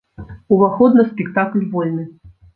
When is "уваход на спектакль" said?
0.53-1.69